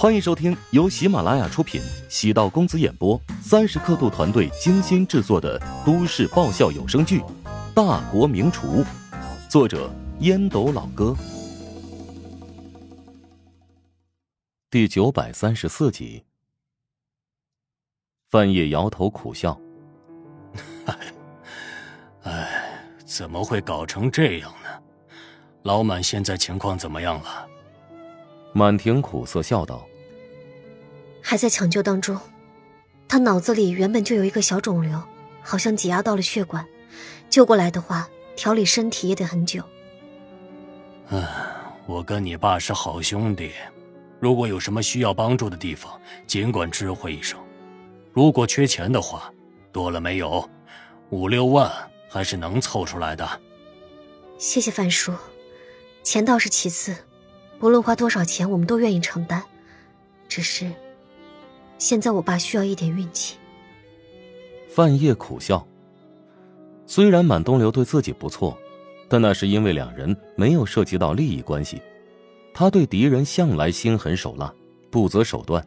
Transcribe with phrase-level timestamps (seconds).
[0.00, 7.20] 欢迎收听由喜马拉雅出品、喜道公子演播、三十刻度团队精心制作的都市爆笑有声剧
[7.74, 8.82] 《大国名厨》，
[9.46, 11.14] 作者烟斗老哥，
[14.70, 16.24] 第九百三十四集。
[18.30, 19.60] 范晔摇头苦笑
[22.24, 24.82] ：“哎，怎么会搞成这样呢？
[25.64, 27.46] 老满现在情况怎么样了？”
[28.54, 29.86] 满庭苦涩笑道
[31.22, 32.18] ：“还在抢救当中，
[33.08, 35.02] 他脑子里原本就有一个小肿瘤，
[35.42, 36.66] 好像挤压到了血管，
[37.28, 39.62] 救过来的话，调理身体也得很久。
[41.10, 41.24] ”“嗯，
[41.86, 43.52] 我跟你爸是好兄弟，
[44.18, 47.38] 如果有什么需要帮助的地方，尽管知会一声。
[48.12, 49.32] 如果缺钱的话，
[49.72, 50.48] 多了没有，
[51.10, 51.70] 五六万
[52.08, 53.40] 还是能凑出来的。
[54.38, 55.12] ”“谢谢范叔，
[56.02, 56.96] 钱倒是其次。”
[57.60, 59.44] 不论花多少钱，我们都愿意承担。
[60.30, 60.72] 只是，
[61.80, 63.36] 现在我爸需要一点运气。
[64.68, 65.66] 范晔苦笑。
[66.86, 68.56] 虽然满东流对自己不错，
[69.08, 71.80] 但那是因为两人没有涉及到利益关系。
[72.52, 74.52] 他对敌人向来心狠手辣，
[74.90, 75.66] 不择手段。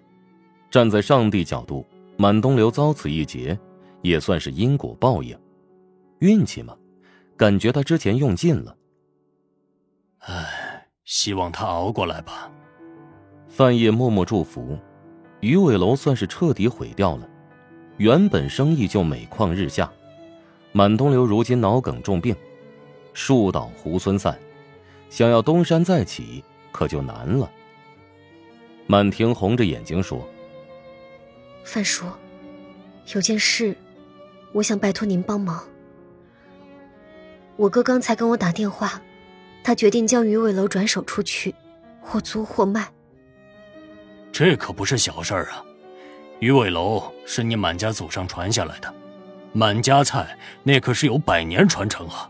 [0.69, 1.85] 站在上帝角度，
[2.15, 3.57] 满东流遭此一劫，
[4.01, 5.37] 也算是因果报应。
[6.19, 6.77] 运气嘛，
[7.35, 8.77] 感觉他之前用尽了。
[10.19, 10.69] 唉。
[11.05, 12.49] 希望他熬过来吧。
[13.49, 14.77] 范晔默默祝福，
[15.43, 17.27] 鱼尾楼算是彻底毁掉了，
[17.97, 19.91] 原本生意就每况日下。
[20.71, 22.33] 满东流如今脑梗重病，
[23.13, 24.39] 树倒猢狲散，
[25.09, 26.41] 想要东山再起
[26.71, 27.51] 可就难了。
[28.87, 30.25] 满庭红着眼睛说
[31.65, 32.05] ：“范叔，
[33.13, 33.75] 有件事，
[34.53, 35.61] 我想拜托您帮忙。
[37.57, 39.01] 我哥刚才跟我打电话。”
[39.61, 41.53] 他决定将鱼尾楼转手出去，
[42.01, 42.89] 或租或卖。
[44.33, 45.63] 这可不是小事儿啊！
[46.39, 48.91] 鱼尾楼是你满家祖上传下来的，
[49.53, 52.27] 满家菜那可是有百年传承啊。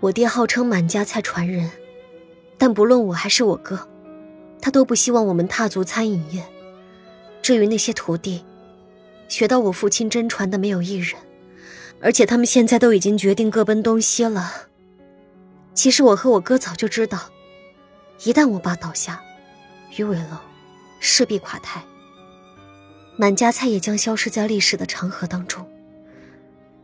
[0.00, 1.70] 我爹号称满家菜传人，
[2.58, 3.88] 但不论我还是我哥，
[4.60, 6.44] 他都不希望我们踏足餐饮业。
[7.40, 8.44] 至于那些徒弟，
[9.28, 11.18] 学到我父亲真传的没有一人，
[12.02, 14.52] 而且他们现在都已经决定各奔东西了。
[15.72, 17.18] 其实我和我哥早就知道，
[18.24, 19.22] 一旦我爸倒下，
[19.96, 20.36] 鱼尾楼
[21.00, 21.82] 势必垮台，
[23.16, 25.66] 满家菜也将消失在历史的长河当中。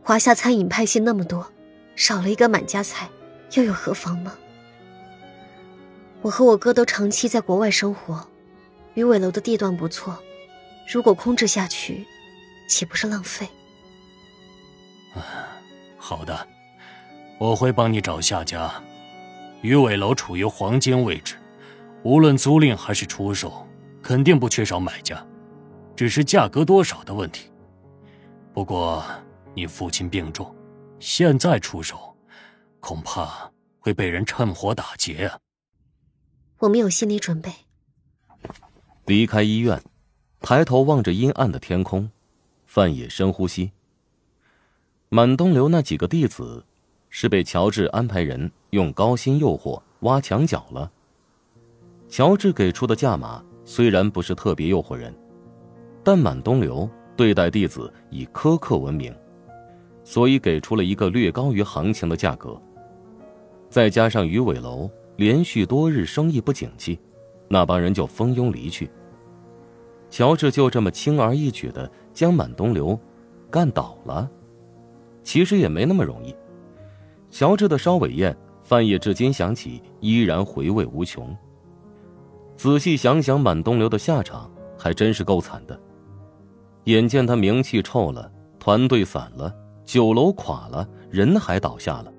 [0.01, 1.49] 华夏餐饮派系那么多，
[1.95, 3.07] 少了一个满家菜，
[3.53, 4.33] 又有何妨呢？
[6.21, 8.27] 我和我哥都长期在国外生活，
[8.95, 10.17] 鱼尾楼的地段不错，
[10.91, 12.05] 如果空置下去，
[12.67, 13.47] 岂不是浪费？
[15.13, 15.21] 啊，
[15.97, 16.47] 好的。
[17.39, 18.73] 我会帮你找下家。
[19.61, 21.35] 鱼尾楼处于黄金位置，
[22.01, 23.66] 无论租赁还是出售，
[24.07, 25.21] 肯定不缺少买家，
[25.93, 27.51] 只是价格多少的问题。
[28.53, 29.03] 不过
[29.53, 30.55] 你父亲病重，
[30.97, 32.15] 现在出手，
[32.79, 35.37] 恐怕会被人趁火打劫啊。
[36.59, 37.51] 我们有心理准备。
[39.07, 39.83] 离开医院，
[40.39, 42.09] 抬头望着阴暗的天空，
[42.65, 43.73] 范野深呼吸。
[45.09, 46.63] 满东流那几个弟子。
[47.09, 50.91] 是被乔治安排人用高薪诱惑挖墙脚了。
[52.09, 55.13] 乔治给出的价码虽然不是特别诱惑人，
[56.01, 59.13] 但满东流对待弟子以苛刻闻名，
[60.05, 62.59] 所以给出了一个略高于行情的价格。
[63.69, 66.97] 再加上鱼尾楼连续多日生意不景气，
[67.49, 68.89] 那帮人就蜂拥离去。
[70.09, 72.97] 乔治就这么轻而易举的将满东流
[73.51, 74.31] 干倒了，
[75.23, 76.33] 其实也没那么容易。
[77.29, 81.35] 乔治的烧尾宴，范晔至今想起依然回味无穷。
[82.57, 85.79] 仔细想想，满东流的下场还真是够惨的。
[86.85, 89.53] 眼见他名气臭了，团队散了，
[89.85, 92.11] 酒楼垮了，人还倒下了。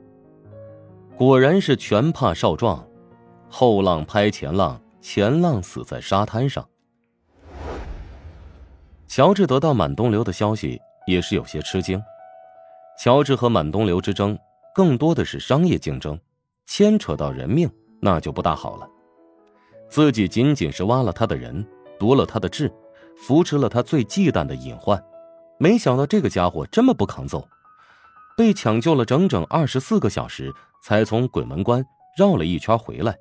[1.17, 2.87] 果然是拳怕少壮，
[3.49, 6.65] 后浪拍前浪，前浪死在沙滩上。
[9.09, 12.01] 乔治得到满东流的消息，也是有些吃惊。
[13.01, 14.39] 乔治和满东流之争。
[14.75, 16.17] 更多的是商业竞争，
[16.65, 17.69] 牵扯到人命，
[18.01, 18.89] 那就不大好了。
[19.89, 21.67] 自己仅仅是挖了他的人，
[21.99, 22.73] 夺了他的志，
[23.17, 25.03] 扶持了他最忌惮的隐患，
[25.59, 27.47] 没想到这个家伙这么不抗揍，
[28.37, 30.53] 被抢救了整整二十四个小时，
[30.83, 31.85] 才从鬼门关
[32.17, 33.17] 绕了一圈回来。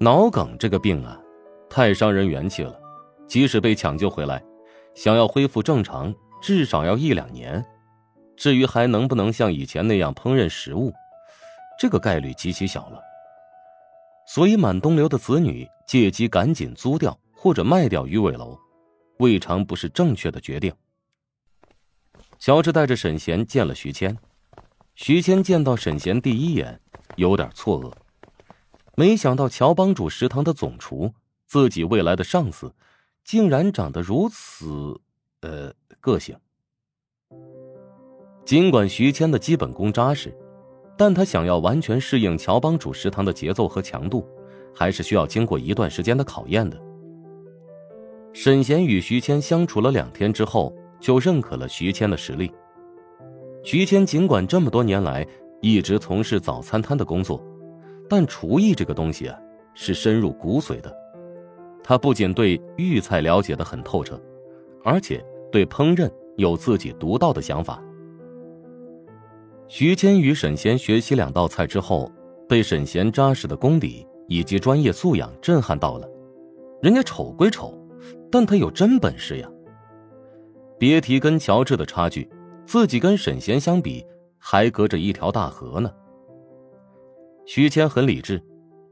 [0.00, 1.20] 脑梗这个病啊，
[1.68, 2.78] 太伤人元气了，
[3.26, 4.42] 即使被抢救回来，
[4.94, 7.64] 想要恢复正常，至少要一两年。
[8.36, 10.92] 至于还能不能像以前那样烹饪食物，
[11.78, 13.00] 这个概率极其小了。
[14.26, 18.58] 所以满东流的子女借机赶紧租掉或者卖掉鱼尾楼，
[19.18, 20.72] 未尝不是正确的决定。
[22.38, 24.16] 乔治带着沈贤见了徐谦，
[24.94, 26.80] 徐谦见到沈贤第一眼
[27.16, 27.92] 有点错愕，
[28.96, 31.12] 没想到乔帮主食堂的总厨，
[31.46, 32.74] 自己未来的上司，
[33.22, 35.00] 竟然长得如此，
[35.40, 36.36] 呃，个性。
[38.44, 40.36] 尽管徐谦的基本功扎实。
[40.96, 44.26] 但他想要完全适应乔帮主食堂的节奏和强度，
[44.72, 46.80] 还是需要经过一段时间的考验的。
[48.32, 52.52] 沈贤与徐谦相处了两天之后，就认可了徐谦的实力。
[53.62, 55.26] 徐谦尽管这么多年来
[55.60, 57.42] 一直从事早餐摊的工作，
[58.08, 59.38] 但厨艺这个东西啊，
[59.74, 60.94] 是深入骨髓的。
[61.82, 64.20] 他不仅对豫菜了解的很透彻，
[64.82, 67.82] 而且对烹饪有自己独到的想法。
[69.66, 72.10] 徐谦与沈贤学习两道菜之后，
[72.48, 76.08] 被沈贤扎实的功底以及专业素养震撼到了。
[76.82, 77.76] 人家丑归丑，
[78.30, 79.50] 但他有真本事呀。
[80.78, 82.28] 别提跟乔治的差距，
[82.66, 84.04] 自己跟沈贤相比，
[84.38, 85.90] 还隔着一条大河呢。
[87.46, 88.42] 徐谦很理智，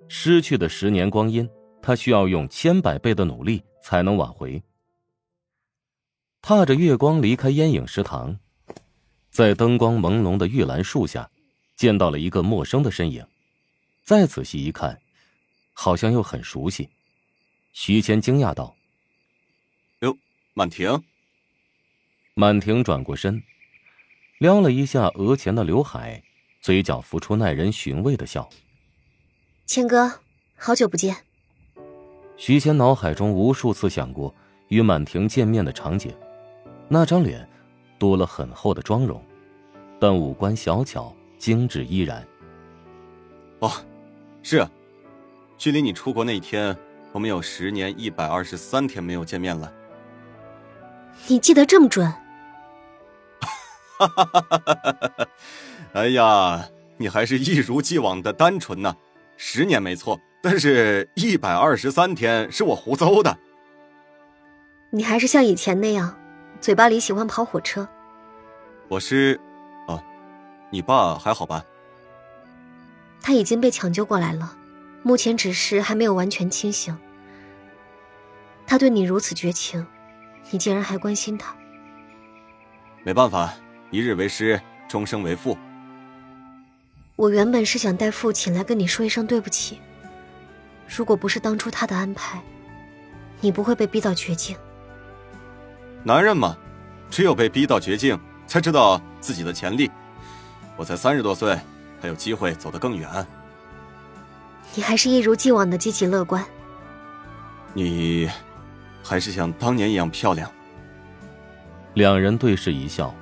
[0.08, 1.48] 失去的十年光阴，
[1.82, 4.62] 他需要用千百倍的努力才能挽回。
[6.40, 8.36] 踏着月光离开烟影食堂。
[9.32, 11.30] 在灯光朦胧的玉兰树下，
[11.74, 13.26] 见到了一个陌生的身影。
[14.04, 15.00] 再仔细一看，
[15.72, 16.90] 好像又很熟悉。
[17.72, 18.76] 徐谦惊讶道
[20.00, 20.14] ：“哟，
[20.52, 21.02] 满婷。”
[22.36, 23.42] 满婷转过身，
[24.36, 26.22] 撩了一下额前的刘海，
[26.60, 28.46] 嘴角浮出耐人寻味的笑。
[29.64, 30.20] “谦哥，
[30.56, 31.16] 好久不见。”
[32.36, 34.34] 徐谦脑海中无数次想过
[34.68, 36.14] 与满婷见面的场景，
[36.86, 37.48] 那张脸。
[38.02, 39.24] 多了很厚的妆容，
[40.00, 42.26] 但五官小巧精致依然。
[43.60, 43.70] 哦，
[44.42, 44.68] 是啊，
[45.56, 46.76] 距离你出国那一天，
[47.12, 49.72] 我们有十年一百二十三天没有见面了。
[51.28, 52.12] 你记得这么准？
[53.96, 55.28] 哈哈哈哈哈哈！
[55.92, 58.96] 哎呀，你还是一如既往的单纯呢。
[59.36, 63.38] 十年没错，但是一百二十三天是我胡诌的。
[64.90, 66.18] 你还是像以前那样。
[66.62, 67.86] 嘴巴里喜欢跑火车。
[68.86, 69.38] 我是，
[69.88, 70.00] 哦，
[70.70, 71.64] 你爸还好吧？
[73.20, 74.56] 他已经被抢救过来了，
[75.02, 76.96] 目前只是还没有完全清醒。
[78.64, 79.84] 他对你如此绝情，
[80.52, 81.52] 你竟然还关心他？
[83.02, 83.52] 没办法，
[83.90, 85.58] 一日为师，终生为父。
[87.16, 89.80] 我原本是想带父亲来跟你说一声对不起。
[90.86, 92.40] 如果不是当初他的安排，
[93.40, 94.56] 你不会被逼到绝境。
[96.04, 96.56] 男人嘛，
[97.10, 99.90] 只有被逼到绝境，才知道自己的潜力。
[100.76, 101.56] 我才三十多岁，
[102.00, 103.08] 还有机会走得更远。
[104.74, 106.44] 你还是一如既往的积极乐观。
[107.72, 108.28] 你，
[109.02, 110.50] 还是像当年一样漂亮。
[111.94, 113.14] 两人对视一笑，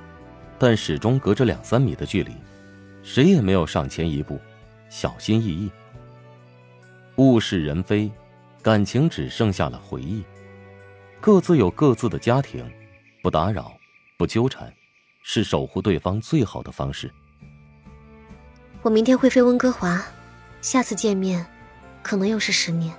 [0.57, 2.31] 但始终隔着两三米的距离，
[3.03, 4.39] 谁也没有上前一步，
[4.89, 5.69] 小心翼翼。
[7.17, 8.09] 物是人非，
[8.63, 10.23] 感情只剩下了回忆。
[11.21, 12.67] 各自有各自的家庭，
[13.21, 13.77] 不打扰，
[14.17, 14.73] 不纠缠，
[15.21, 17.13] 是守护对方最好的方式。
[18.81, 20.03] 我明天会飞温哥华，
[20.61, 21.45] 下次见面，
[22.01, 22.91] 可能又是十年。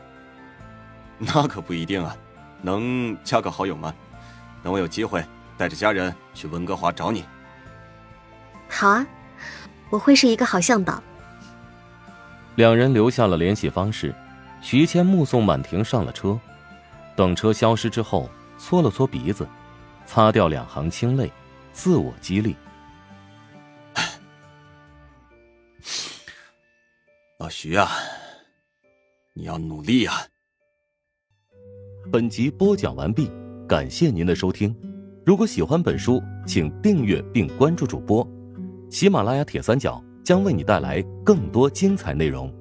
[1.18, 2.16] 那可不一定啊，
[2.62, 3.92] 能加个好友吗？
[4.62, 5.24] 等我有机会
[5.58, 7.24] 带着家人去温哥华找你。
[8.68, 9.04] 好啊，
[9.90, 11.02] 我会是一个好向导。
[12.54, 14.14] 两人留下了联系方式，
[14.60, 16.38] 徐谦目送满婷上了车。
[17.14, 18.28] 等车消失之后，
[18.58, 19.46] 搓了搓鼻子，
[20.06, 21.30] 擦掉两行清泪，
[21.72, 22.56] 自我激励
[27.38, 27.90] ：“老徐啊，
[29.34, 30.22] 你要努力啊！”
[32.10, 33.30] 本集播讲完毕，
[33.68, 34.74] 感谢您的收听。
[35.24, 38.26] 如果喜欢本书，请订阅并关注主播。
[38.90, 42.52] 喜马拉雅铁三角将为你带来更多精彩内容。